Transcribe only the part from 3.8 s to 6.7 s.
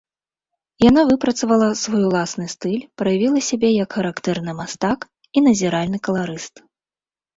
як характэрны мастак і назіральны каларыст.